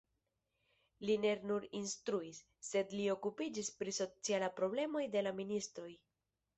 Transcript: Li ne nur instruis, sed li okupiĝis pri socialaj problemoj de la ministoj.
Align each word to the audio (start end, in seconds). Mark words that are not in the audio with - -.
Li 1.09 1.17
ne 1.25 1.33
nur 1.51 1.67
instruis, 1.81 2.41
sed 2.71 2.97
li 2.97 3.07
okupiĝis 3.19 3.73
pri 3.83 3.97
socialaj 4.01 4.53
problemoj 4.61 5.09
de 5.19 5.29
la 5.29 5.39
ministoj. 5.45 5.91